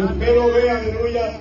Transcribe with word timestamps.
Usted 0.00 0.34
lo 0.34 0.46
ve, 0.46 0.70
aleluya, 0.70 1.40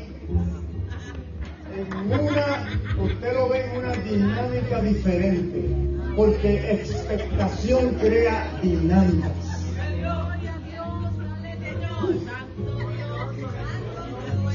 en 1.77 2.19
una, 2.19 2.79
usted 3.01 3.33
lo 3.33 3.47
ve 3.47 3.63
en 3.63 3.77
una 3.77 3.93
dinámica 3.93 4.81
diferente, 4.81 5.69
porque 6.17 6.71
expectación 6.73 7.95
crea 8.01 8.51
dinámicas. 8.61 9.31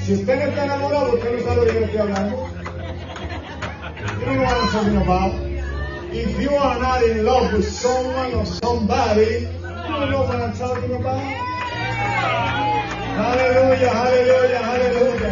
Si 0.02 0.12
usted 0.12 0.36
no 0.36 0.50
está 0.50 0.64
enamorado, 0.66 1.14
usted 1.14 1.38
no 1.38 1.44
sabe 1.44 1.64
de 1.64 1.72
qué 1.72 1.80
le 1.80 1.86
estoy 1.86 2.00
hablando. 2.00 2.48
You 4.20 4.26
know 4.26 4.44
what 4.44 4.56
I'm 4.56 4.70
talking 4.70 4.96
about. 4.98 5.32
If 6.12 6.40
you 6.42 6.50
are 6.50 6.78
not 6.78 7.02
in 7.02 7.24
love 7.24 7.54
with 7.54 7.66
someone 7.66 8.34
or 8.34 8.44
somebody, 8.44 9.48
you 9.48 9.60
don't 9.62 10.10
know 10.10 10.24
what 10.24 10.42
I'm 10.42 10.52
talking 10.52 10.94
about. 10.94 11.43
Aleluya, 13.16 14.02
aleluya, 14.02 14.70
aleluya. 14.72 15.30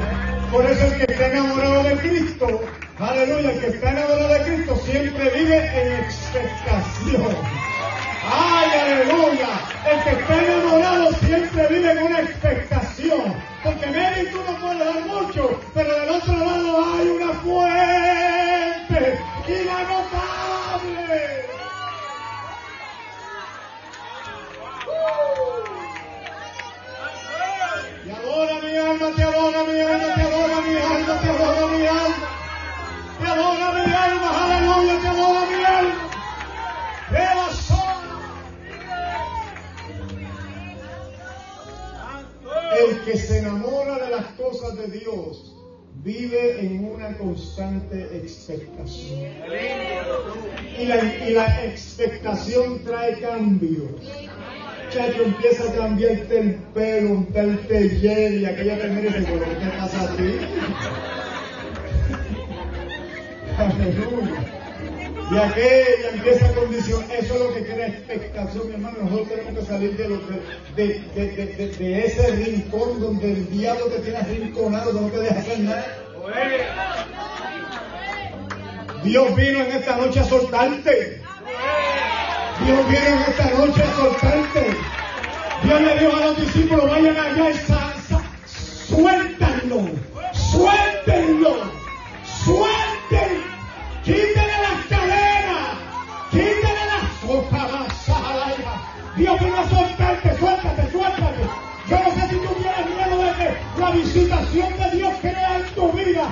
Por 0.52 0.64
eso 0.66 0.86
el 0.86 0.98
que 0.98 1.12
está 1.12 1.26
enamorado 1.26 1.82
de 1.82 1.96
Cristo, 1.96 2.60
aleluya, 3.00 3.50
el 3.50 3.60
que 3.60 3.66
está 3.66 3.90
enamorado 3.90 4.28
de 4.28 4.42
Cristo 4.44 4.76
siempre 4.84 5.30
vive 5.30 5.56
en 5.56 6.04
expectación. 6.04 7.36
¡Ay, 8.24 8.70
aleluya! 8.82 9.48
El 9.90 10.04
que 10.04 10.10
está 10.10 10.44
enamorado 10.44 11.12
siempre 11.14 11.66
vive 11.68 11.90
en 11.90 12.02
una 12.04 12.20
expectación. 12.20 13.34
Porque 13.64 13.86
Mary 13.86 14.28
tú 14.30 14.38
no 14.46 14.58
puedes 14.60 14.78
dar 14.78 15.04
mucho, 15.06 15.60
pero 15.74 15.98
del 15.98 16.08
otro 16.10 16.36
lado 16.36 16.84
hay 16.94 17.08
una 17.08 17.32
fuente 17.34 17.81
adora 29.42 29.64
mi 29.64 29.80
alma, 29.80 30.14
te 30.14 30.22
adora 30.22 30.60
mi 30.60 30.76
alma, 30.76 31.20
te 31.20 31.28
adora 31.28 31.66
mi 31.66 31.86
alma. 31.86 32.28
Te 33.18 33.26
adora 33.26 33.72
mi 33.72 33.92
alma, 33.92 34.28
aleluya, 34.44 35.00
te 35.00 35.08
adora 35.08 35.46
mi 35.46 35.64
alma. 35.64 36.10
Te 37.10 37.18
la. 37.18 37.46
El 42.78 43.04
que 43.04 43.18
se 43.18 43.38
enamora 43.38 43.98
de 43.98 44.10
las 44.10 44.26
cosas 44.34 44.76
de 44.76 44.86
Dios 44.98 45.56
vive 46.02 46.60
en 46.60 46.84
una 46.84 47.16
constante 47.18 48.16
expectación. 48.16 49.20
Y 50.78 50.84
la, 50.86 51.04
y 51.04 51.30
la 51.32 51.64
expectación 51.64 52.82
trae 52.84 53.20
cambios. 53.20 53.90
Chacho 54.92 55.22
empieza 55.22 55.70
a 55.70 55.72
cambiarte 55.74 56.38
el 56.38 56.54
pelo, 56.74 57.12
untarte 57.12 57.78
el 57.78 57.98
gel 57.98 58.42
y 58.42 58.44
aquella 58.44 58.78
te 58.78 58.88
mira 58.88 59.16
y 59.16 59.20
dice, 59.20 59.30
"Bueno, 59.30 59.46
¿qué 59.48 59.64
te 59.64 59.70
pasa 59.78 60.02
a 60.02 60.16
ti? 60.16 60.38
Aleluya. 63.56 64.62
Y 65.30 65.38
aquella 65.38 66.10
empieza 66.12 66.46
a 66.46 66.52
condicionar, 66.52 67.10
eso 67.10 67.34
es 67.34 67.40
lo 67.40 67.54
que 67.54 67.64
crea 67.64 67.86
expectación, 67.86 68.68
mi 68.68 68.74
hermano. 68.74 68.98
Nosotros 69.04 69.28
tenemos 69.30 69.58
que 69.58 69.64
salir 69.64 69.96
de, 69.96 70.08
lo 70.08 70.18
de, 70.76 72.04
ese 72.04 72.30
rincón 72.32 73.00
donde 73.00 73.32
el 73.32 73.50
diablo 73.50 73.86
te 73.86 74.00
tiene 74.00 74.18
arrinconado, 74.18 74.92
no 74.92 75.08
te 75.08 75.20
deja 75.20 75.38
hacer 75.38 75.60
nada. 75.60 75.86
Dios 79.02 79.36
vino 79.36 79.60
en 79.60 79.72
esta 79.72 79.96
noche 79.96 80.20
a 80.20 80.24
soltarte. 80.24 81.21
Dios 82.64 82.88
vino 82.88 83.00
en 83.00 83.18
esta 83.28 83.50
noche 83.56 83.82
a 83.82 83.96
soltarte. 83.96 84.76
Dios 85.64 85.80
le 85.80 85.98
dijo 85.98 86.16
a 86.16 86.20
los 86.26 86.40
discípulos, 86.40 86.90
vayan 86.90 87.16
allá 87.16 87.50
y 87.50 87.54
sa- 87.54 87.92
sa- 88.08 88.22
suéltanlo, 88.88 89.90
suéltenlo, 90.32 91.54
suelten, 92.44 93.42
quítenle 94.04 94.58
las 94.62 94.86
cadenas, 94.88 95.68
quítenle 96.30 96.84
las 96.92 97.10
cosas 97.26 97.70
Dios 99.16 99.40
vino 99.40 99.56
a 99.56 99.68
soltarte, 99.68 100.38
suéltate, 100.38 100.90
suéltate. 100.90 101.42
Yo 101.88 101.98
no 101.98 102.10
sé 102.14 102.28
si 102.28 102.36
tú 102.36 102.54
tienes 102.54 102.86
miedo 102.96 103.22
de 103.22 103.32
que 103.34 103.80
la 103.80 103.90
visitación 103.90 104.78
de 104.78 104.90
Dios 104.96 105.12
crea 105.20 105.58
en 105.58 105.74
tu 105.74 105.92
vida 105.92 106.24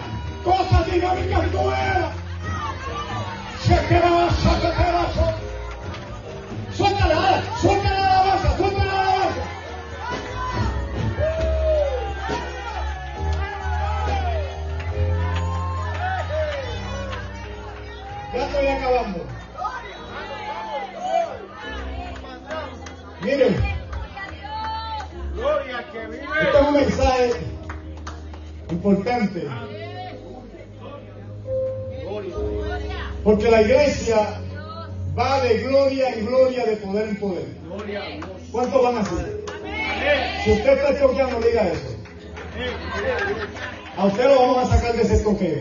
cosas 0.45 0.91
dinámicas 0.91 1.53
nuevas. 1.53 2.13
Se 3.67 3.77
queda, 3.87 4.30
Porque 33.31 33.49
la 33.49 33.63
iglesia 33.63 34.41
va 35.17 35.41
de 35.43 35.59
gloria 35.59 36.09
en 36.15 36.27
gloria, 36.27 36.65
de 36.67 36.77
poder 36.79 37.09
en 37.11 37.17
poder. 37.21 37.45
A. 37.71 38.51
¿Cuántos 38.51 38.83
van 38.83 38.99
así? 38.99 39.15
Si 40.43 40.51
usted 40.51 40.73
está 40.73 40.99
toqueando, 40.99 41.39
diga 41.39 41.63
eso. 41.69 41.97
A 43.97 44.07
usted 44.07 44.25
lo 44.25 44.35
vamos 44.41 44.69
a 44.73 44.77
sacar 44.77 44.97
de 44.97 45.03
ese 45.03 45.19
toqueo. 45.19 45.61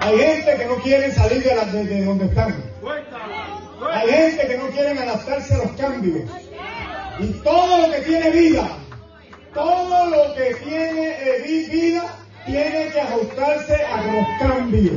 Hay 0.00 0.18
gente 0.18 0.56
que 0.56 0.64
no 0.66 0.74
quiere 0.82 1.12
salir 1.12 1.40
de, 1.44 1.54
la- 1.54 1.64
de- 1.66 1.84
de 1.84 2.04
donde 2.04 2.24
están. 2.24 2.64
Hay 3.92 4.08
gente 4.10 4.46
que 4.48 4.58
no 4.58 4.66
quiere 4.70 4.88
adaptarse 4.98 5.54
a 5.54 5.58
los 5.58 5.70
cambios. 5.76 6.28
Y 7.20 7.26
todo 7.44 7.86
lo 7.86 7.92
que 7.94 8.00
tiene 8.00 8.30
vida, 8.32 8.68
todo 9.54 10.06
lo 10.10 10.34
que 10.34 10.54
tiene 10.64 11.10
eh, 11.10 11.42
vi- 11.46 11.66
vida, 11.66 12.06
tiene 12.44 12.88
que 12.92 13.00
ajustarse 13.00 13.76
a 13.84 14.02
los 14.02 14.26
cambios. 14.40 14.96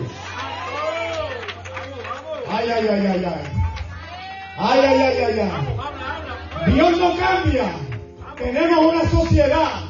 Ay, 2.53 2.69
ay, 2.69 2.87
ay, 2.89 3.07
ay, 3.07 3.25
ay. 3.25 3.43
Ay, 4.57 4.79
ay, 4.79 4.99
ay, 4.99 5.23
ay, 5.23 5.39
ay. 5.39 6.73
Dios 6.73 6.97
no 6.97 7.17
cambia. 7.17 7.71
Tenemos 8.37 8.93
una 8.93 9.09
sociedad. 9.09 9.83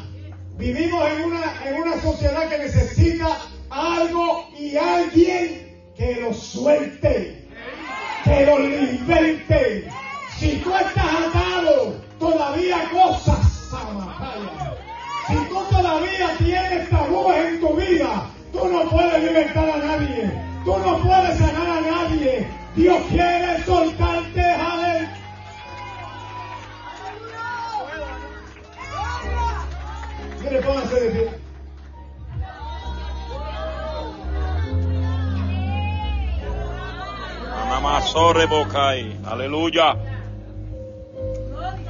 Vivimos 0.58 1.10
en 1.10 1.24
una, 1.24 1.54
en 1.66 1.82
una 1.82 2.00
sociedad 2.00 2.48
que 2.50 2.60
necesita 2.60 3.38
algo 3.72 4.48
y 4.60 4.78
alguien 4.78 5.92
que 5.98 6.18
lo 6.22 6.36
suelte, 6.36 7.48
que 8.24 8.46
lo 8.46 8.60
liberte. 8.60 9.90
Si 10.38 10.58
tú 10.58 10.72
estás 10.76 11.06
atado, 11.06 11.96
todavía 12.20 12.78
cosas. 12.92 13.72
Si 15.28 15.36
tú 15.36 15.64
todavía 15.72 16.38
tienes 16.38 16.90
tabúes 16.92 17.38
en 17.38 17.60
tu 17.60 17.74
vida, 17.74 18.30
tú 18.54 18.68
no 18.68 18.88
puedes 18.88 19.24
libertar 19.24 19.68
a 19.68 19.78
nadie. 19.78 20.51
Tú 20.64 20.78
no 20.78 20.98
puedes 21.00 21.38
sanar 21.40 21.70
a 21.70 21.82
nadie. 21.82 22.48
Dios 22.76 23.02
quiere 23.10 23.64
soltarte, 23.64 24.42
Javier. 24.42 25.10
Mire, 30.44 30.62
pónganse 30.62 31.00
de 31.00 31.10
pie. 31.12 31.42
Mamazorre 37.70 38.46
Bocay. 38.46 39.20
Aleluya. 39.26 39.96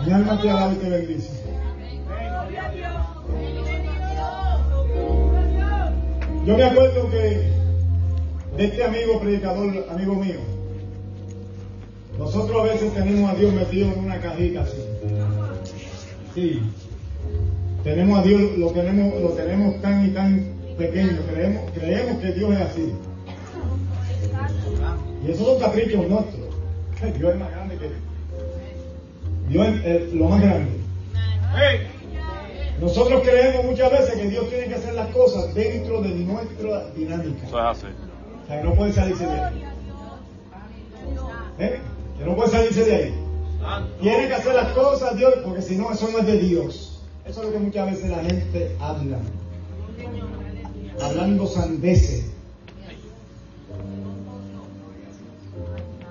Mi 0.06 0.14
alma 0.14 0.42
te 0.42 0.50
alaba 0.50 0.74
y 0.74 0.76
te 0.78 0.90
bendice. 0.90 1.42
Yo 6.46 6.58
me 6.58 6.64
acuerdo 6.64 7.10
que 7.12 7.61
este 8.58 8.84
amigo 8.84 9.20
predicador, 9.20 9.86
amigo 9.90 10.16
mío, 10.16 10.40
nosotros 12.18 12.62
a 12.62 12.74
veces 12.74 12.94
tenemos 12.94 13.32
a 13.32 13.36
Dios 13.36 13.54
metido 13.54 13.92
en 13.94 14.00
una 14.00 14.20
cajita 14.20 14.62
así. 14.62 14.78
Sí. 16.36 16.62
Tenemos 17.84 18.20
a 18.20 18.24
Dios, 18.24 18.58
lo 18.58 18.72
tenemos, 18.72 19.22
lo 19.22 19.30
tenemos 19.30 19.82
tan 19.82 20.06
y 20.06 20.12
tan 20.12 20.46
pequeño, 20.78 21.20
creemos, 21.32 21.72
creemos 21.74 22.18
que 22.22 22.32
Dios 22.34 22.54
es 22.54 22.62
así. 22.62 22.94
Y 25.26 25.32
esos 25.32 25.46
son 25.46 25.60
caprichos 25.60 26.08
nuestros. 26.08 26.42
Dios 27.18 27.34
es 27.34 27.40
más 27.40 27.52
grande 27.52 27.78
que 27.78 27.90
Dios 29.50 29.68
es 29.84 30.14
lo 30.14 30.30
más 30.30 30.42
grande. 30.42 30.72
Nosotros 32.80 33.22
creemos 33.24 33.66
muchas 33.66 33.92
veces 33.92 34.16
que 34.16 34.28
Dios 34.30 34.50
tiene 34.50 34.68
que 34.68 34.76
hacer 34.76 34.94
las 34.94 35.08
cosas 35.10 35.54
dentro 35.54 36.02
de 36.02 36.10
nuestra 36.10 36.90
dinámica. 36.96 37.46
Eso 37.46 37.60
es 37.60 37.66
así. 37.66 37.88
O 38.44 38.48
sea, 38.48 38.62
que 38.62 38.68
no 38.68 38.76
puede 38.76 38.94
salirse 38.94 39.26
de 39.26 39.32
ahí. 39.42 39.64
¿Eh? 41.60 41.80
Que 42.18 42.26
no 42.26 42.36
puede 42.36 42.50
salirse 42.50 42.84
de 42.86 42.96
ahí. 42.96 43.16
Tiene 44.02 44.28
que 44.28 44.34
hacer 44.34 44.56
las 44.56 44.70
cosas 44.74 45.16
Dios, 45.18 45.34
porque 45.46 45.62
si 45.62 45.76
no, 45.78 45.92
eso 45.92 46.10
no 46.12 46.20
es 46.20 46.26
de 46.26 46.38
Dios. 46.40 47.02
Eso 47.26 47.42
es 47.42 47.48
lo 47.48 47.54
que 47.54 47.60
muchas 47.60 47.92
veces 47.92 48.10
la 48.10 48.24
gente 48.24 48.76
habla. 48.80 49.18
Hablando 51.02 51.48
sandeces. 51.48 52.32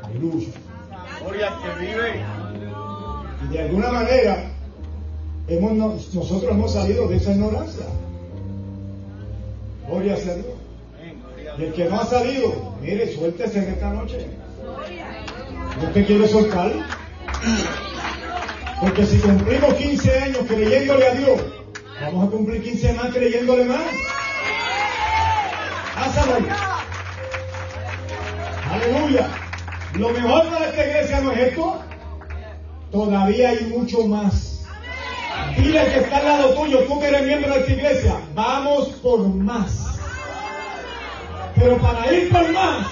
Aleluya. 0.05 0.49
Gloria 1.23 1.49
al 1.49 1.62
que 1.62 1.81
vive. 1.87 2.25
Y 3.44 3.53
de 3.53 3.61
alguna 3.62 3.91
manera 3.93 4.50
hemos, 5.49 5.73
nos- 5.73 6.15
nosotros 6.15 6.50
hemos 6.53 6.73
salido 6.73 7.09
de 7.09 7.17
esa 7.17 7.33
ignorancia. 7.33 7.87
Gloria 9.88 10.17
sea 10.17 10.35
Dios. 10.35 10.47
El 11.61 11.75
que 11.75 11.85
no 11.85 12.01
ha 12.01 12.07
salido, 12.07 12.75
mire, 12.81 13.15
suéltese 13.15 13.59
en 13.59 13.69
esta 13.75 13.91
noche. 13.91 14.27
¿No 15.79 15.89
te 15.91 16.07
quiere 16.07 16.27
soltar? 16.27 16.73
Porque 18.81 19.05
si 19.05 19.19
cumplimos 19.19 19.75
15 19.75 20.19
años 20.21 20.39
creyéndole 20.49 21.07
a 21.07 21.15
Dios, 21.17 21.41
vamos 22.01 22.29
a 22.29 22.31
cumplir 22.31 22.62
15 22.62 22.95
más 22.95 23.12
creyéndole 23.12 23.67
más. 23.67 23.83
Pásalo. 25.95 26.47
Aleluya. 28.71 29.29
Lo 29.97 30.09
mejor 30.12 30.49
para 30.49 30.67
esta 30.67 30.87
iglesia 30.87 31.21
no 31.21 31.33
es 31.33 31.39
esto. 31.41 31.83
Todavía 32.91 33.51
hay 33.51 33.65
mucho 33.67 34.07
más. 34.07 34.65
Dile 35.59 35.85
que 35.93 35.99
está 35.99 36.17
al 36.17 36.25
lado 36.25 36.55
tuyo, 36.55 36.85
tú 36.85 36.99
que 37.01 37.09
eres 37.09 37.27
miembro 37.27 37.53
de 37.53 37.61
esta 37.61 37.73
iglesia, 37.73 38.21
vamos 38.35 38.89
por 39.03 39.29
más. 39.29 39.90
Pero 41.61 41.77
para 41.77 42.11
ir 42.11 42.33
por 42.33 42.51
más, 42.53 42.87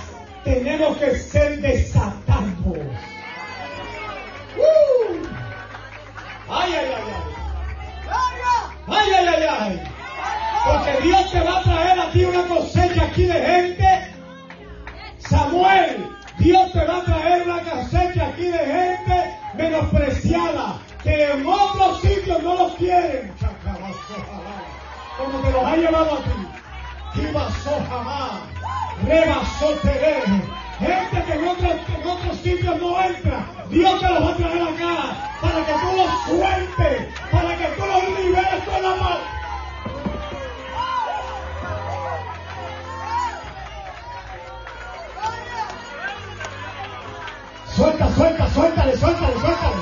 tenemos 0.44 0.98
que 0.98 1.16
ser 1.16 1.58
desatados. 1.62 2.76
¡Uh! 4.58 5.16
¡Ay, 6.50 6.74
ay, 6.74 6.92
ay, 6.96 7.02
ay! 7.08 8.28
¡Ay, 8.88 9.10
ay, 9.16 9.26
ay, 9.26 9.44
ay! 9.58 9.82
Porque 10.66 11.02
Dios 11.02 11.32
te 11.32 11.40
va 11.40 11.60
a 11.60 11.62
traer 11.62 11.98
a 11.98 12.10
ti 12.10 12.24
una 12.26 12.42
cosecha 12.46 13.04
aquí 13.04 13.24
de 13.24 13.40
gente. 13.40 14.14
Samuel, 15.16 16.06
Dios 16.38 16.72
te 16.72 16.84
va 16.84 16.98
a 16.98 17.04
traer 17.04 17.48
una 17.48 17.62
cosecha 17.62 18.26
aquí 18.28 18.48
de 18.48 18.58
gente 18.58 19.38
menospreciada, 19.54 20.78
que 21.02 21.32
en 21.32 21.46
otros 21.46 22.02
sitios 22.02 22.42
no 22.42 22.54
los 22.54 22.74
quieren. 22.74 23.32
Como 25.16 25.38
te 25.38 25.52
los 25.52 25.64
ha 25.64 25.76
llevado 25.76 26.12
a 26.12 26.18
ti. 26.18 26.48
Jamás. 27.88 28.57
Rebasó. 29.06 29.68
Gente 30.78 31.24
que 31.26 31.32
en 31.32 31.48
otros, 31.48 31.72
en 31.72 32.08
otros 32.08 32.36
sitios 32.38 32.80
no 32.80 33.02
entra. 33.02 33.46
Dios 33.68 34.00
te 34.00 34.08
los 34.08 34.22
va 34.24 34.30
a 34.30 34.36
traer 34.36 34.62
acá. 34.62 35.16
Para 35.40 35.66
que 35.66 35.72
tú 35.72 35.96
los 35.96 36.10
sueltes. 36.26 37.14
Para 37.32 37.56
que 37.56 37.66
tú 37.76 37.84
los 37.86 38.24
liberes 38.24 38.64
con 38.64 38.82
la 38.82 38.90
mano. 38.90 39.38
Suelta, 47.74 48.08
suelta, 48.14 48.50
suéltale, 48.50 48.96
suéltale, 48.96 49.40
suéltale. 49.40 49.76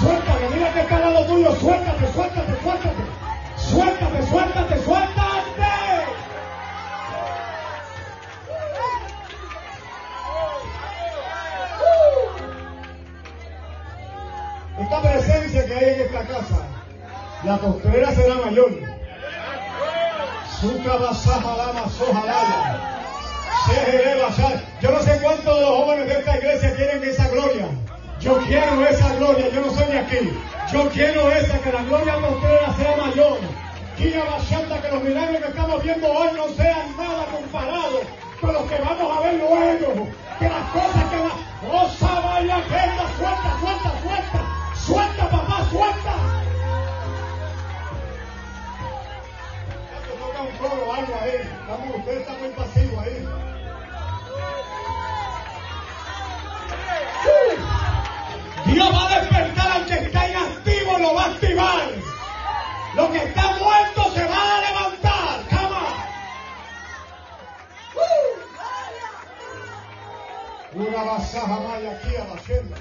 Suéltale, 0.00 0.48
mira 0.54 0.72
que 0.72 0.80
está 0.80 0.96
al 0.96 1.14
lado 1.14 1.26
tuyo. 1.26 1.54
Suéltate, 1.56 2.12
suéltate, 2.12 2.62
suéltate. 2.62 3.04
Suéltate, 3.56 4.26
suéltate, 4.26 4.84
suéltate. 4.84 5.09
Yo 24.80 24.90
no 24.90 25.02
sé 25.02 25.18
cuántos 25.22 25.54
de 25.54 25.60
los 25.60 25.70
jóvenes 25.70 26.06
de 26.06 26.18
esta 26.18 26.38
iglesia 26.38 26.74
quieren 26.74 27.04
esa 27.04 27.28
gloria. 27.28 27.66
Yo 28.20 28.38
quiero 28.38 28.86
esa 28.86 29.14
gloria, 29.16 29.48
yo 29.50 29.60
no 29.60 29.72
soy 29.72 29.92
de 29.92 29.98
aquí. 29.98 30.32
Yo 30.72 30.88
quiero 30.88 31.30
esa, 31.30 31.58
que 31.58 31.72
la 31.72 31.82
gloria 31.82 32.16
postrera 32.16 32.74
sea 32.76 32.96
mayor. 32.96 33.38
Quiera 33.98 34.24
bachata, 34.24 34.80
que 34.80 34.88
los 34.88 35.02
milagros 35.02 35.42
que 35.42 35.48
estamos 35.48 35.82
viendo 35.82 36.10
hoy 36.10 36.28
no 36.34 36.48
sean 36.54 36.96
nada 36.96 37.26
comparados 37.26 38.00
con 38.40 38.52
los 38.54 38.62
que 38.62 38.78
vamos 38.78 39.18
a 39.18 39.20
ver 39.20 39.34
luego. 39.34 40.08
Que 40.38 40.48
las 40.48 40.70
cosas 40.70 40.99
usted 51.96 52.20
está 52.20 52.32
muy 52.34 52.48
pasivo 52.50 53.00
ahí. 53.00 53.28
Dios 58.66 58.92
va 58.92 59.10
a 59.10 59.20
despertar 59.20 59.72
al 59.72 59.86
que 59.86 59.94
está 59.94 60.28
inactivo, 60.28 60.98
lo 60.98 61.14
va 61.14 61.22
a 61.22 61.26
activar. 61.26 61.88
Lo 62.94 63.12
que 63.12 63.18
está 63.18 63.56
muerto 63.58 64.10
se 64.14 64.24
va 64.24 64.58
a 64.58 64.60
levantar. 64.60 65.40
On. 70.74 70.86
Una 70.86 71.02
basaja 71.02 71.60
maya 71.60 71.92
aquí 71.92 72.16
a 72.16 72.24
la 72.34 72.40
senda. 72.40 72.76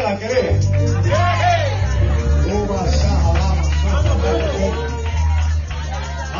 Que 0.00 0.28
la 2.68 2.90
soja, 2.90 3.48
aleluya. 4.30 4.72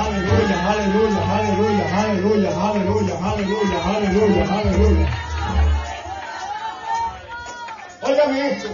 Aleluya, 0.01 0.57
aleluya, 0.71 1.85
aleluya, 2.01 2.51
aleluya, 2.61 3.15
aleluya, 3.23 3.79
aleluya, 3.85 4.45
aleluya. 4.55 5.09
Óigame. 8.03 8.41
Esto 8.51 8.70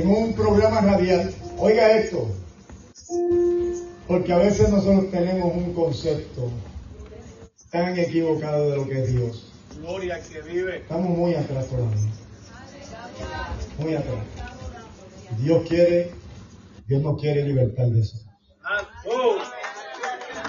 en 0.00 0.08
un 0.08 0.32
programa 0.32 0.80
radial. 0.80 1.32
Oiga 1.58 1.90
esto, 1.92 2.28
porque 4.08 4.32
a 4.32 4.38
veces 4.38 4.70
nosotros 4.70 5.10
tenemos 5.10 5.54
un 5.54 5.74
concepto 5.74 6.50
tan 7.70 7.98
equivocado 7.98 8.70
de 8.70 8.76
lo 8.76 8.88
que 8.88 9.02
es 9.02 9.12
Dios. 9.12 9.52
Gloria 9.78 10.20
que 10.22 10.40
vive. 10.42 10.78
Estamos 10.78 11.10
muy 11.16 11.34
atrás 11.34 11.66
todavía. 11.68 12.10
Muy 13.78 13.94
atrás. 13.94 14.24
Dios 15.38 15.68
quiere, 15.68 16.10
Dios 16.86 17.02
no 17.02 17.16
quiere 17.16 17.44
libertad 17.44 17.84
de 17.84 18.00
eso. 18.00 18.18
Ah, 18.64 18.88
oh. 19.06 19.36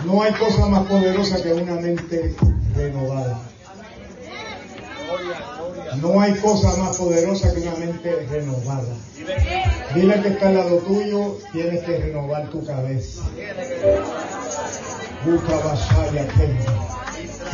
No 0.06 0.24
hay 0.24 0.34
cosa 0.34 0.66
más 0.68 0.88
poderosa 0.88 1.44
que 1.44 1.54
una 1.54 1.76
mente 1.76 2.36
renovada. 2.76 3.51
No 6.02 6.22
hay 6.22 6.34
cosa 6.36 6.76
más 6.78 6.98
poderosa 6.98 7.54
que 7.54 7.62
una 7.62 7.76
mente 7.76 8.28
renovada. 8.30 8.96
Dile 9.94 10.22
que 10.22 10.30
está 10.30 10.48
al 10.48 10.56
lado 10.56 10.78
tuyo, 10.78 11.38
tienes 11.52 11.84
que 11.84 11.98
renovar 11.98 12.50
tu 12.50 12.66
cabeza. 12.66 13.22
Busca 15.26 15.56
vasalla, 15.58 16.28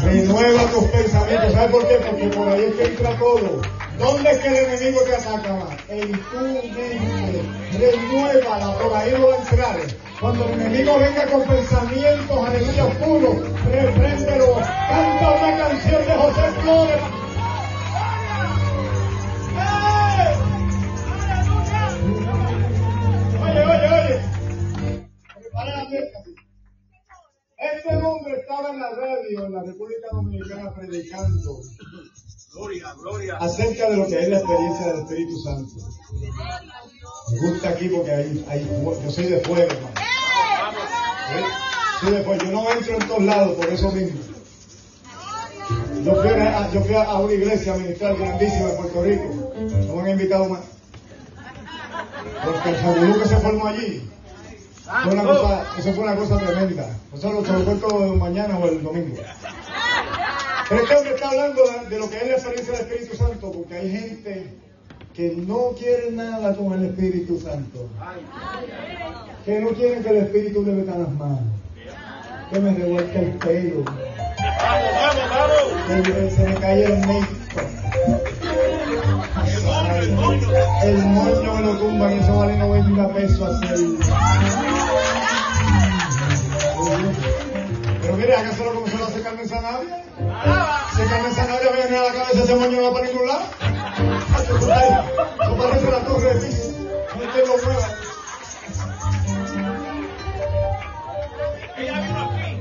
Renueva 0.03 0.63
tus 0.71 0.83
pensamientos. 0.85 1.53
¿Sabes 1.53 1.71
por 1.71 1.87
qué? 1.87 1.95
Porque 1.95 2.27
por 2.27 2.47
ahí 2.47 2.63
es 2.63 2.75
que 2.75 2.83
entra 2.85 3.17
todo. 3.17 3.61
¿Dónde 3.97 4.31
es 4.31 4.37
que 4.37 4.47
el 4.47 4.55
enemigo 4.55 5.01
te 5.01 5.15
ataca 5.15 5.53
más? 5.55 5.75
En 5.89 6.11
tu 6.11 6.39
mente. 6.39 7.41
Renuévala, 7.79 8.77
por 8.77 8.95
ahí 8.95 9.11
no 9.17 9.27
va 9.27 9.33
a 9.33 9.37
entrar. 9.37 9.77
Cuando 10.21 10.45
el 10.45 10.61
enemigo 10.61 10.99
venga 10.99 11.25
con 11.25 11.43
pensamientos, 11.43 12.47
aleluya, 12.47 12.85
oscuros, 12.85 13.35
repréndelo. 13.65 14.55
Canta 14.55 15.31
una 15.31 15.57
canción 15.57 16.05
de 16.05 16.13
José 16.13 16.61
Flores. 16.61 17.16
Oye, 23.49 23.63
oye, 23.63 23.87
oye. 23.87 25.09
Prepara 25.39 25.77
la 25.77 25.89
fiesta. 25.89 26.19
Este 27.57 27.95
hombre 27.95 28.33
estaba 28.39 28.69
en 28.69 28.79
la 28.79 28.89
radio 28.91 29.45
en 29.45 29.53
la 29.53 29.63
República 29.63 30.07
Dominicana 30.11 30.73
predicando 30.75 31.59
Gloria, 32.53 32.93
gloria. 33.01 33.37
acerca 33.37 33.89
de 33.89 33.97
lo 33.97 34.07
que 34.07 34.19
es 34.19 34.29
la 34.29 34.37
experiencia 34.39 34.87
del 34.87 34.99
Espíritu 35.01 35.37
Santo. 35.41 35.73
Me 37.31 37.49
gusta 37.49 37.69
aquí 37.69 37.89
porque 37.89 38.11
hay, 38.11 38.45
hay 38.49 38.65
yo 39.03 39.11
soy 39.11 39.25
de 39.25 39.39
fuego, 39.41 39.71
hermano. 39.71 39.93
¿Eh? 41.35 41.43
Soy 41.99 42.11
de 42.11 42.23
fuego. 42.23 42.43
Yo 42.43 42.51
no 42.51 42.71
entro 42.71 42.93
en 42.93 43.07
todos 43.07 43.23
lados 43.23 43.55
por 43.57 43.69
eso 43.69 43.91
mismo. 43.91 44.19
Yo 46.03 46.15
fui, 46.15 46.29
a, 46.29 46.71
yo 46.71 46.81
fui 46.81 46.95
a 46.95 47.15
una 47.15 47.33
iglesia 47.33 47.73
a 47.73 47.77
ministrar 47.77 48.15
grandísima 48.15 48.69
en 48.69 48.77
Puerto 48.77 49.03
Rico. 49.03 49.53
No 49.87 49.95
me 49.95 50.01
han 50.03 50.09
invitado 50.11 50.47
más. 50.49 50.76
Porque 52.43 52.69
el 52.69 52.75
Fabulú 52.75 53.19
que 53.19 53.27
se 53.27 53.37
formó 53.37 53.67
allí, 53.67 54.09
fue 55.03 55.13
una 55.13 55.23
cosa, 55.23 55.65
eso 55.77 55.93
fue 55.93 56.03
una 56.03 56.15
cosa 56.15 56.37
tremenda. 56.37 56.89
Eso 57.13 57.31
lo, 57.33 57.45
se 57.45 57.51
lo 57.53 57.65
cuento 57.65 58.15
mañana 58.15 58.57
o 58.57 58.67
el 58.67 58.81
domingo. 58.81 59.17
Pero 60.69 60.81
este 60.81 60.95
hombre 60.95 61.15
está 61.15 61.29
hablando 61.29 61.61
de, 61.89 61.99
lo 61.99 62.09
que 62.09 62.17
es 62.17 62.27
la 62.27 62.33
experiencia 62.33 62.73
del 62.73 62.87
Espíritu 62.87 63.17
Santo, 63.17 63.51
porque 63.51 63.75
hay 63.75 63.91
gente 63.91 64.53
que 65.13 65.35
no 65.35 65.71
quiere 65.77 66.11
nada 66.11 66.55
con 66.55 66.73
el 66.73 66.85
Espíritu 66.85 67.39
Santo. 67.39 67.87
Que 69.45 69.59
no 69.59 69.69
quieren 69.69 70.03
que 70.03 70.09
el 70.09 70.17
Espíritu 70.17 70.63
le 70.63 70.73
meta 70.73 70.97
las 70.97 71.11
manos. 71.11 71.39
Que 72.51 72.59
me 72.59 72.73
revuelque 72.73 73.19
el 73.19 73.31
pelo. 73.31 73.83
Vamos, 73.83 74.91
vamos, 74.93 75.29
vamos. 75.87 76.07
Que 76.07 76.31
se 76.31 76.43
me 76.43 76.55
cae 76.55 76.83
el 76.85 77.07
médico. 77.07 77.36
El 80.87 81.05
moño 81.05 81.53
me 81.55 81.61
lo 81.63 81.77
tumban 81.77 82.13
y 82.13 82.19
eso 82.19 82.37
vale 82.37 82.57
90 82.57 83.13
pesos 83.13 83.61
hacer. 83.61 83.77
Pero 88.01 88.15
mire, 88.15 88.35
¿acaso 88.35 88.63
lo 88.63 88.73
como 88.73 88.87
se 88.87 88.97
lo 88.97 89.05
hace 89.05 89.21
Carmen 89.21 89.49
Sanabria? 89.49 90.03
Si 90.95 91.01
Carmen 91.09 91.33
Sanabria 91.35 91.71
viene 91.71 91.97
a 91.97 92.03
la 92.03 92.13
cabeza, 92.13 92.43
ese 92.43 92.55
moño 92.55 92.77
no 92.79 92.83
va 92.83 92.93
para 92.93 93.07
ningún 93.07 93.27
lado. 93.27 93.43
Eso 95.41 95.57
parece 95.57 95.91
la 95.91 95.99
torre 96.05 96.33
de 96.33 96.39
Pisa. 96.45 96.67
No 97.15 97.19
vino 97.19 97.53
aquí. 97.53 98.07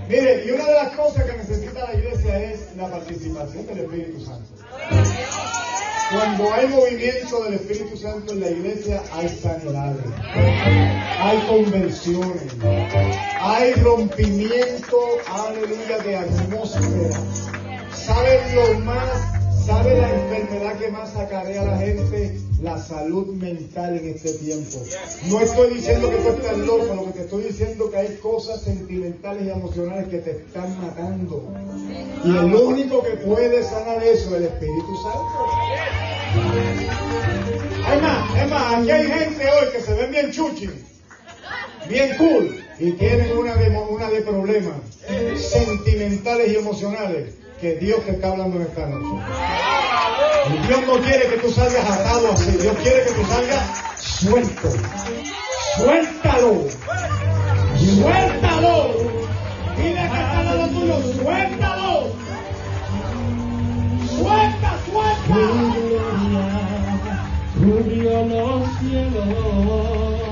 Mire, 0.09 0.45
y 0.47 0.51
una 0.51 0.65
de 0.65 0.75
las 0.75 0.97
cosas 0.97 1.25
que 1.25 1.37
necesita 1.37 1.85
la 1.85 1.95
iglesia 1.95 2.39
es 2.39 2.77
la 2.77 2.89
participación 2.89 3.67
del 3.67 3.79
Espíritu 3.79 4.21
Santo. 4.21 4.49
Cuando 6.13 6.55
hay 6.55 6.69
movimiento 6.69 7.43
del 7.45 7.55
Espíritu 7.55 7.97
Santo 7.97 8.33
en 8.33 8.41
la 8.41 8.51
iglesia, 8.51 9.03
hay 9.13 9.29
sanidades, 9.29 10.05
hay 11.21 11.39
conversiones, 11.49 12.55
hay 13.41 13.73
rompimiento, 13.75 14.99
aleluya, 15.29 15.99
de 16.05 16.17
atmósfera. 16.17 17.19
¿Saben 17.93 18.55
lo 18.55 18.79
más? 18.81 19.26
¿Sabe 19.67 19.97
la 19.97 20.11
enfermedad 20.13 20.79
que 20.79 20.91
más 20.93 21.17
acarea 21.17 21.63
a 21.63 21.65
la 21.65 21.79
gente? 21.79 22.39
La 22.63 22.79
salud 22.79 23.35
mental 23.35 23.99
en 23.99 24.11
este 24.11 24.33
tiempo. 24.35 24.79
No 25.29 25.41
estoy 25.41 25.75
diciendo 25.75 26.09
que 26.09 26.19
tú 26.19 26.29
estás 26.29 26.59
loco, 26.59 26.95
lo 26.95 27.05
que 27.07 27.11
te 27.11 27.21
estoy 27.23 27.43
diciendo 27.43 27.87
es 27.87 27.91
que 27.91 27.97
hay 27.97 28.17
cosas 28.19 28.63
sentimentales 28.63 29.43
y 29.43 29.51
emocionales 29.51 30.07
que 30.07 30.19
te 30.19 30.31
están 30.31 30.81
matando. 30.81 31.53
Y 32.25 32.37
el 32.37 32.55
único 32.55 33.03
que 33.03 33.17
puede 33.17 33.65
sanar 33.65 34.05
eso 34.05 34.29
es 34.29 34.35
el 34.37 34.45
Espíritu 34.45 34.97
Santo. 35.03 35.47
Es 37.93 38.03
más, 38.03 38.43
es 38.43 38.51
más, 38.51 38.75
aquí 38.75 38.91
hay 38.93 39.07
gente 39.09 39.45
hoy 39.51 39.73
que 39.73 39.81
se 39.81 39.95
ven 39.95 40.11
bien 40.13 40.31
chuchi, 40.31 40.71
bien 41.89 42.17
cool, 42.19 42.65
y 42.79 42.93
tienen 42.93 43.37
una 43.37 43.57
de, 43.57 43.69
una 43.71 44.11
de 44.11 44.21
problemas 44.21 44.77
sentimentales 45.37 46.53
y 46.53 46.55
emocionales 46.55 47.46
que 47.61 47.77
Dios 47.77 48.05
te 48.05 48.13
está 48.13 48.29
hablando 48.29 48.57
en 48.57 48.63
esta 48.63 48.87
noche. 48.87 49.25
Y 50.49 50.67
Dios 50.67 50.81
no 50.87 50.95
quiere 51.03 51.29
que 51.29 51.37
tú 51.39 51.51
salgas 51.51 51.91
atado 51.91 52.33
así, 52.33 52.51
Dios 52.53 52.77
quiere 52.83 53.05
que 53.05 53.13
tú 53.13 53.25
salgas 53.25 53.97
suelto. 53.99 54.69
Suéltalo. 55.77 56.65
Suéltalo. 57.77 58.95
Dile 59.77 59.95
que 59.95 60.21
está 60.21 60.43
lado 60.43 60.69
tuyo, 60.69 60.97
suéltalo. 61.15 62.13
Suelta, 64.17 64.79
suelta. 64.91 65.35
Cubrió 67.59 68.25
los 68.27 68.69
cielos 68.79 70.27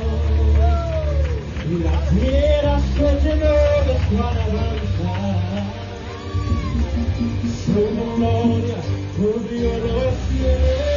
y 1.66 1.78
la 1.83 1.97
tierra 2.11 2.81
se 2.95 3.07
llenó 3.23 3.54
de 3.87 3.95
su 4.09 4.23
alabanza. 4.23 4.83
Su 7.75 7.81
gloria 7.81 8.76
cubrió 9.16 10.93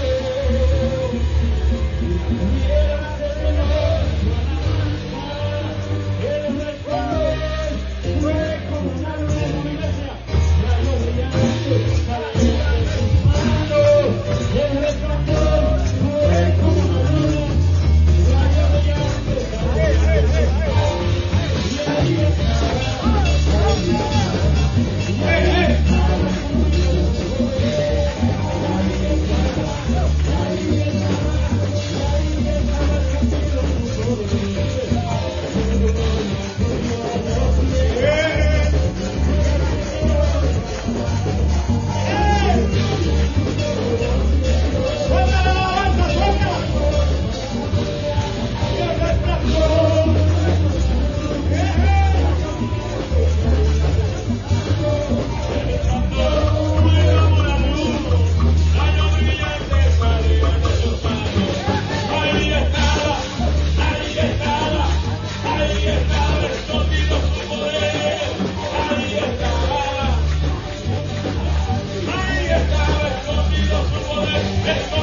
Amen. 74.68 74.97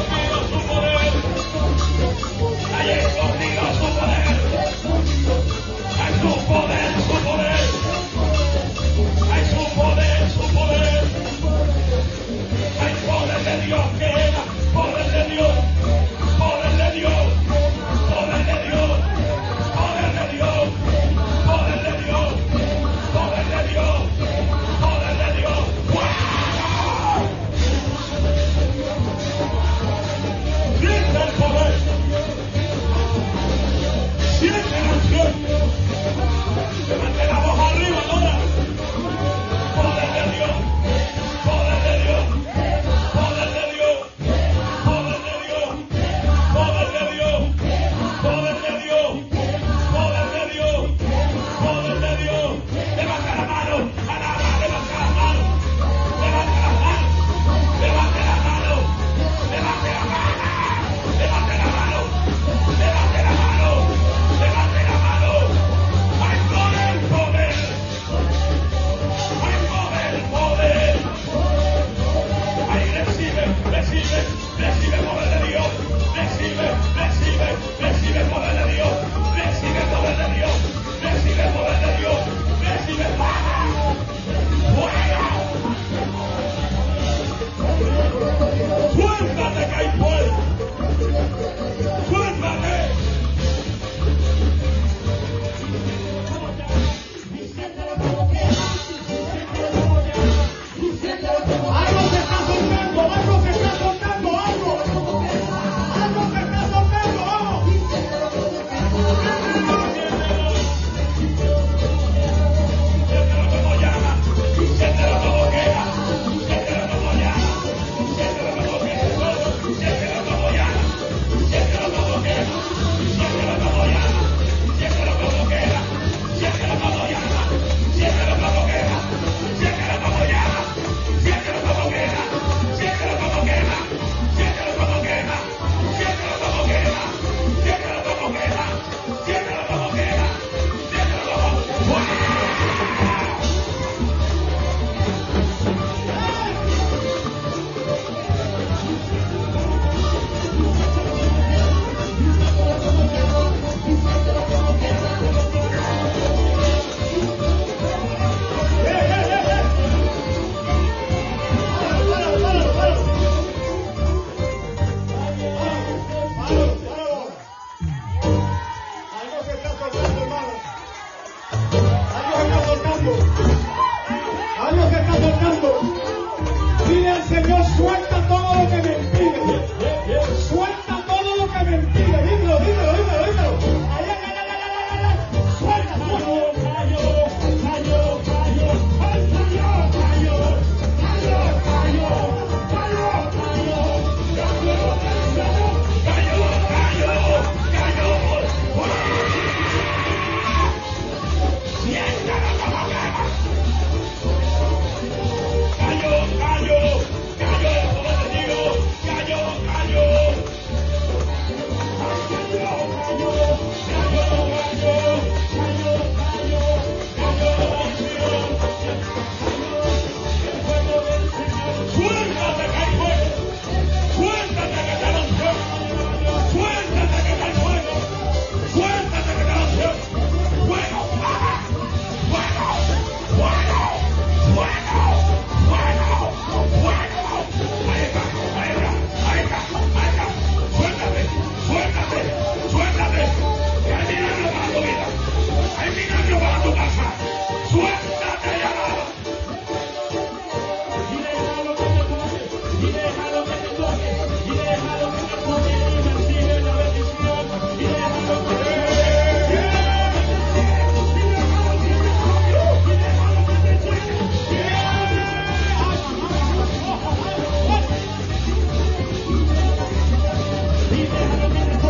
Liberdade. 270.95 271.84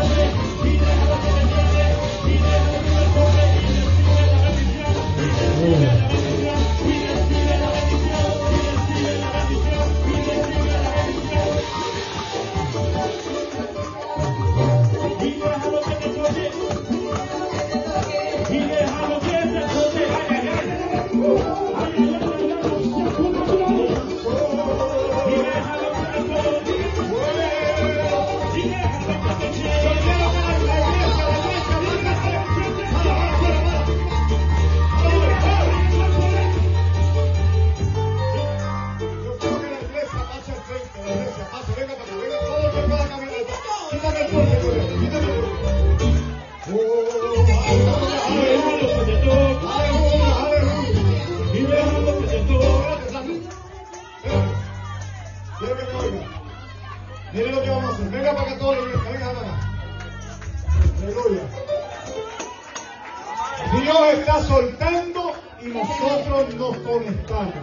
Nos 66.65 66.79
conectamos. 66.79 67.55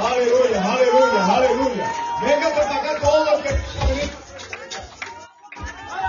Aleluya, 0.00 0.72
aleluya, 0.72 1.36
aleluya. 1.36 1.92
Venga 2.22 2.48
para 2.50 2.76
acá 2.76 3.00
todos 3.00 3.30
los 3.30 3.42
que 3.42 3.50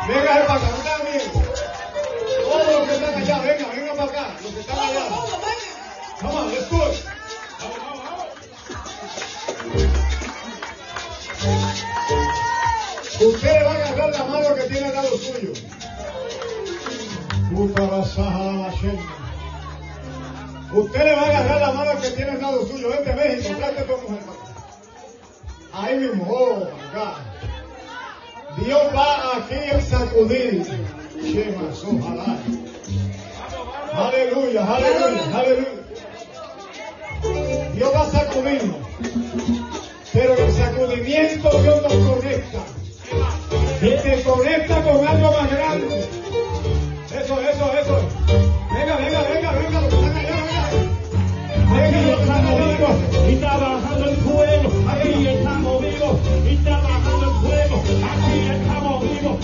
Venga 0.08 0.48
para 0.48 0.60
acá, 0.60 1.04
miedo. 1.04 1.44
Todos 2.44 2.68
los 2.68 2.88
que 2.88 2.96
están 2.96 3.16
allá, 3.16 3.40
venga, 3.40 3.68
venga 3.74 3.94
para 3.96 4.12
acá. 4.12 4.26
Los 4.44 4.54
que 4.54 4.60
están 4.60 4.80
allá. 4.80 5.53
Usted 20.74 21.04
le 21.04 21.16
va 21.16 21.22
a 21.22 21.26
agarrar 21.28 21.62
la 21.62 21.72
mano 21.72 22.02
que 22.02 22.10
tiene 22.10 22.32
al 22.32 22.42
lado 22.42 22.68
suyo. 22.68 22.90
Vente 22.90 23.14
México, 23.14 23.56
trate 23.58 23.84
tu 23.84 23.92
mujer. 23.94 24.20
Ahí 25.72 25.98
mismo, 25.98 26.28
oh 26.30 26.58
my 26.58 26.66
God. 26.94 28.64
Dios 28.66 28.82
va 28.96 29.38
aquí 29.38 29.56
a 29.72 29.82
sacudir. 29.82 30.66
Chemas, 31.22 31.84
ojalá. 31.84 32.38
Aleluya, 33.94 34.66
aleluya, 34.66 35.24
aleluya. 35.34 35.84
Dios 37.74 37.94
va 37.94 38.02
a 38.02 38.12
sacudirnos. 38.12 38.78
Pero 40.12 40.34
el 40.36 40.52
sacudimiento 40.52 41.50
Dios 41.62 41.82
nos 41.82 41.94
conecta. 41.94 42.60
Y 43.82 43.90
te 44.02 44.24
conecta 44.24 44.82
con 44.84 45.08
algo 45.08 45.32
más 45.32 45.50
grande. 45.50 46.03
Y 53.30 53.36
trabajando 53.36 54.10
el 54.10 54.16
fuego, 54.18 54.70
aquí 54.88 55.28
estamos 55.28 55.82
vivos, 55.82 56.20
y 56.50 56.56
trabajando 56.58 57.26
el 57.26 57.48
fuego, 57.48 57.84
aquí 58.12 58.40
estamos 58.40 59.02
vivos, 59.04 59.38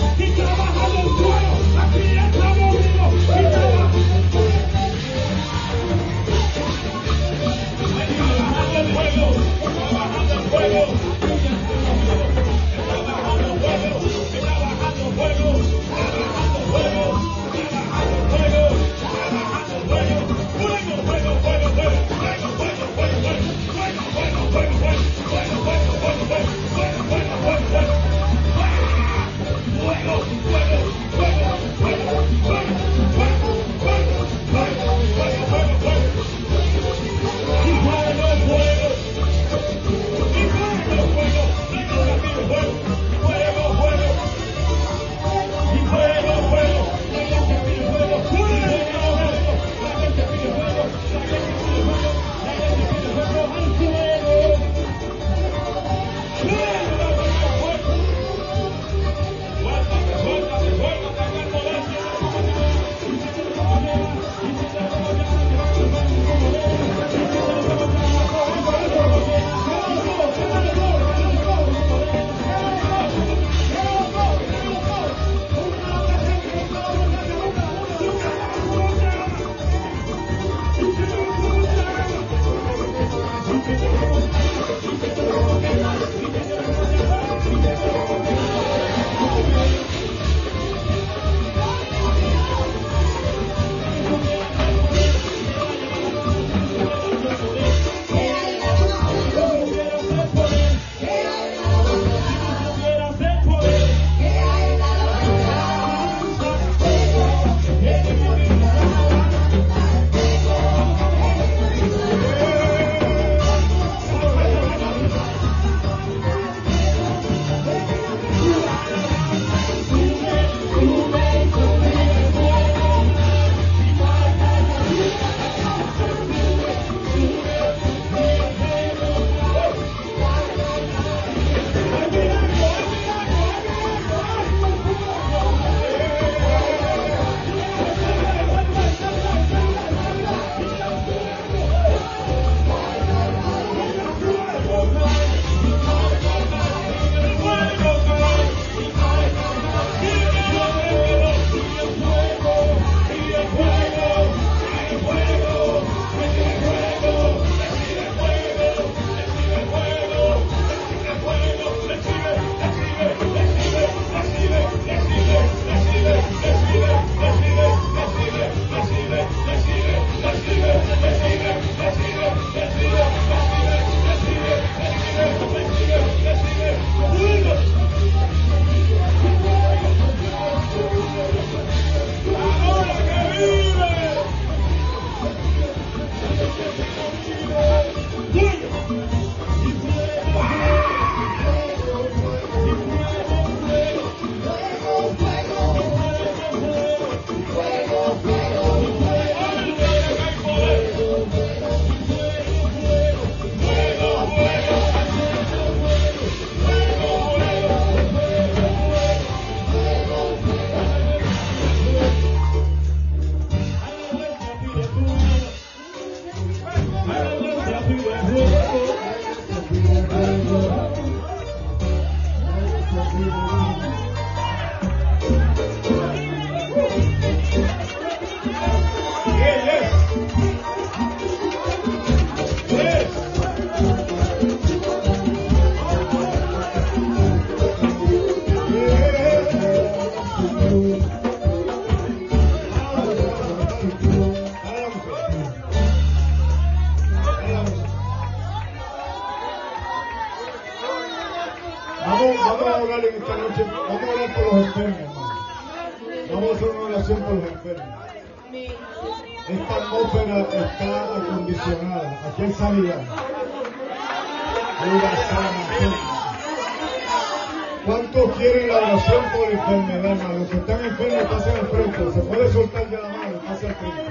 hermano? 269.88 270.38
Los 270.38 270.48
que 270.48 270.56
están 270.56 270.84
enfermos, 270.84 271.24
pasen 271.24 271.56
al 271.56 271.66
frente. 271.68 272.12
Se 272.12 272.20
puede 272.20 272.52
soltar 272.52 272.90
ya 272.90 273.00
la 273.00 273.08
mano, 273.08 273.38
pase 273.46 273.66
al 273.68 273.74
frente. 273.74 274.04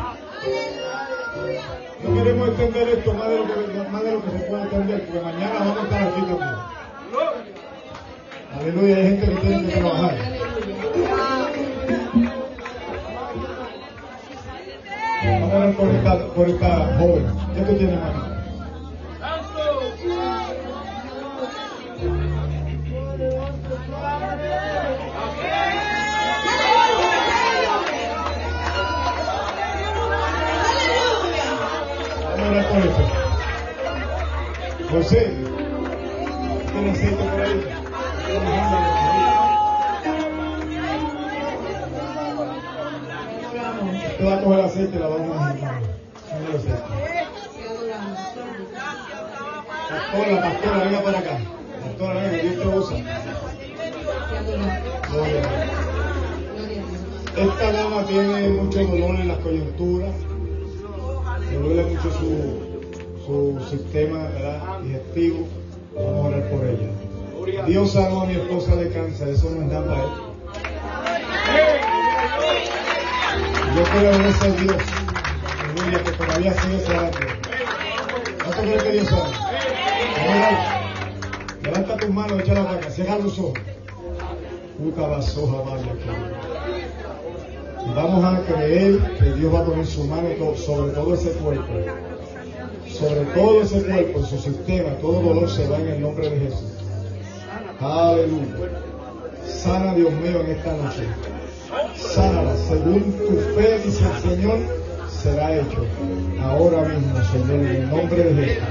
No 2.03 2.13
queremos 2.13 2.49
extender 2.49 2.89
esto 2.89 3.13
más 3.13 3.29
de 3.29 3.37
lo 3.37 3.43
que, 3.43 3.89
más 3.91 4.03
de 4.03 4.11
lo 4.11 4.23
que 4.23 4.31
se 4.31 4.39
puede 4.39 4.63
extender, 4.63 5.05
porque 5.05 5.21
mañana 5.21 5.59
vamos 5.59 5.77
a 5.77 5.83
estar 5.83 6.03
aquí 6.03 6.21
también. 6.21 6.49
Aleluya, 8.59 8.95
hay 8.95 9.03
gente 9.03 9.29
que 9.29 9.35
tiene 9.35 9.67
que 9.67 9.79
trabajar. 9.79 10.17
Vamos 15.25 15.53
a 15.53 15.57
orar 15.57 15.73
por 15.73 15.89
esta, 15.89 16.25
por 16.27 16.49
esta 16.49 16.97
joven. 16.97 17.25
¿Qué 17.53 17.61
tú 17.61 17.77
tienes? 17.77 18.28
Por 32.69 32.77
eso. 32.77 33.03
José, 34.91 35.33
¿tiene 36.71 36.91
aceite 36.91 37.23
por 37.23 37.41
ahí? 37.41 37.65
Te 44.17 44.23
va 44.23 44.33
a 44.35 44.41
coger 44.41 44.65
aceite 44.65 44.99
la 44.99 45.07
vamos 45.07 45.35
a 45.35 45.49
aceite. 45.49 45.69
Pastora, 49.89 50.41
pastora, 50.41 50.83
venga 50.83 51.03
para 51.03 51.19
acá. 51.19 51.39
Pastora, 51.83 52.13
venga, 52.13 52.61
te 52.61 52.67
usa. 52.67 52.97
Esta 57.35 57.71
dama 57.71 58.03
tiene 58.05 58.49
mucho 58.49 58.83
dolor 58.83 59.15
en 59.15 59.27
las 59.27 59.37
coyunturas, 59.39 60.13
le 61.51 61.57
duele 61.57 61.83
mucho 61.85 62.11
su, 62.11 62.59
su 63.25 63.69
sistema 63.69 64.27
¿verdad? 64.29 64.79
digestivo. 64.81 65.47
Vamos 65.95 66.25
a 66.25 66.27
orar 66.27 66.49
por 66.49 66.65
ella. 66.65 67.65
Dios 67.65 67.91
sanó 67.91 68.21
a 68.21 68.25
mi 68.25 68.33
esposa 68.33 68.75
de 68.75 68.89
cáncer, 68.91 69.29
eso 69.29 69.49
no 69.49 69.61
es 69.61 69.67
nada 69.67 69.85
para 69.85 70.03
él. 70.03 70.09
Yo 73.75 73.83
quiero 73.83 74.09
agradecer 74.09 74.51
a 74.51 74.55
Dios, 74.55 74.75
aleluya, 75.59 76.03
que 76.03 76.11
todavía 76.11 76.53
sigue 76.53 76.79
sanando. 76.81 77.17
¿Cuánto 78.43 78.61
crees 78.61 78.83
que 78.83 78.91
Dios 78.91 79.07
sabe? 79.07 79.31
Levanta 81.63 81.97
tus 81.97 82.09
manos, 82.09 82.39
échala 82.39 82.63
para 82.65 82.77
acá, 82.77 82.89
cierra 82.89 83.17
los 83.17 83.39
ojos. 83.39 83.59
La 84.97 85.21
soja, 85.21 85.61
vaya 85.61 85.93
y 85.93 86.58
vamos 87.95 88.25
a 88.25 88.41
creer 88.41 88.99
que 89.19 89.33
Dios 89.33 89.53
va 89.53 89.59
a 89.59 89.65
poner 89.65 89.85
su 89.85 90.03
mano 90.05 90.29
sobre 90.55 90.91
todo 90.91 91.13
ese 91.13 91.31
cuerpo. 91.31 91.73
Sobre 92.87 93.21
todo 93.33 93.61
ese 93.61 93.83
cuerpo, 93.83 94.23
su 94.23 94.37
sistema, 94.37 94.89
todo 95.01 95.21
dolor 95.21 95.49
se 95.49 95.67
va 95.67 95.77
en 95.77 95.87
el 95.87 96.01
nombre 96.01 96.29
de 96.29 96.39
Jesús. 96.39 96.73
Aleluya. 97.79 98.81
Sana 99.45 99.93
Dios 99.95 100.11
mío 100.13 100.41
en 100.41 100.51
esta 100.51 100.73
noche. 100.73 101.03
Sánala. 101.95 102.55
Según 102.67 103.13
tu 103.13 103.37
fe, 103.55 103.79
dice 103.85 104.03
el 104.03 104.29
Señor, 104.29 104.59
será 105.09 105.55
hecho. 105.55 105.85
Ahora 106.41 106.87
mismo, 106.87 107.23
Señor, 107.31 107.59
en 107.59 107.65
el 107.67 107.89
nombre 107.89 108.23
de 108.23 108.45
Jesús. 108.45 108.63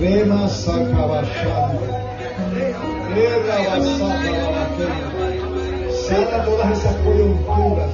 Rema 0.00 0.42
basacabashando. 0.42 1.80
Sana 6.08 6.44
todas 6.44 6.78
esas 6.78 6.96
coyunturas, 6.96 7.90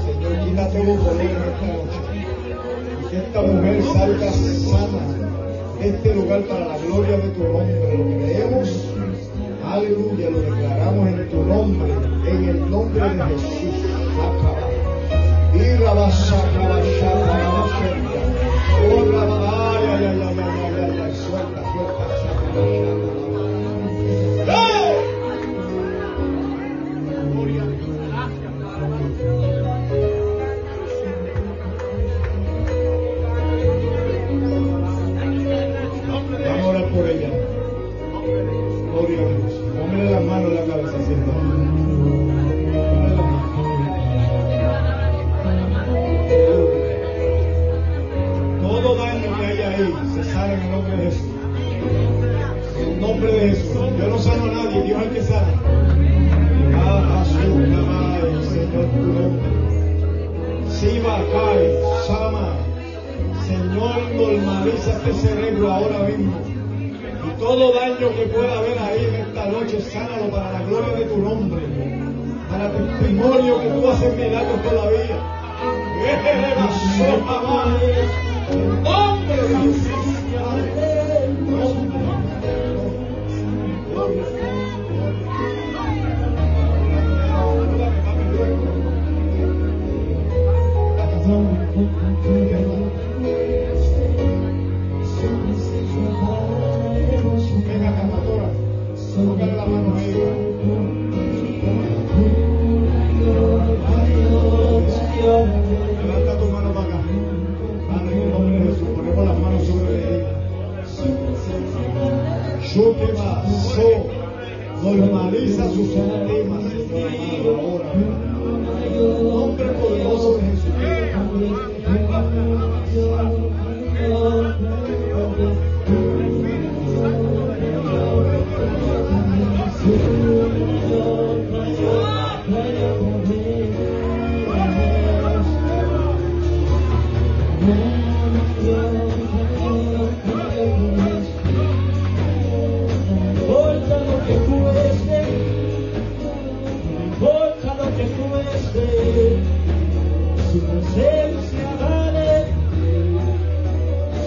En 0.50 0.58
esta 0.58 0.78
noche. 0.82 2.10
Y 3.00 3.10
que 3.10 3.16
esta 3.18 3.40
mujer 3.40 3.82
salga 3.84 4.32
sana 4.32 5.02
de 5.78 5.88
este 5.88 6.14
lugar 6.14 6.42
para 6.42 6.66
la 6.66 6.78
gloria 6.78 7.18
de 7.18 7.28
tu 7.30 7.42
nombre. 7.44 7.96
Lo 7.96 8.24
creemos, 8.24 8.68
aleluya, 9.64 10.30
lo 10.30 10.40
declaramos 10.40 11.08
en 11.08 11.28
tu 11.30 11.44
nombre, 11.44 11.92
en 12.26 12.48
el 12.48 12.70
nombre 12.70 13.00
de 13.00 13.24
Jesús. 13.26 13.76
Y 15.54 15.84
la 15.84 15.94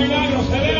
Celebre 0.00 0.32
por 0.32 0.79